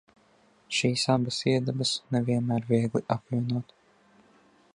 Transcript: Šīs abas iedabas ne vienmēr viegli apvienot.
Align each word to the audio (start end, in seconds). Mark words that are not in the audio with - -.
Šīs 0.77 1.03
abas 1.15 1.37
iedabas 1.53 1.93
ne 2.15 2.23
vienmēr 2.31 2.67
viegli 2.73 3.05
apvienot. 3.19 3.81